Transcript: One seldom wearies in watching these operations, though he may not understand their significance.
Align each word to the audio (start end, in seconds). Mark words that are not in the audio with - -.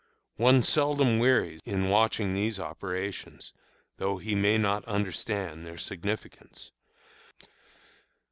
One 0.37 0.63
seldom 0.63 1.19
wearies 1.19 1.59
in 1.63 1.89
watching 1.89 2.33
these 2.33 2.59
operations, 2.59 3.53
though 3.97 4.17
he 4.17 4.33
may 4.33 4.57
not 4.57 4.83
understand 4.85 5.63
their 5.63 5.77
significance. 5.77 6.71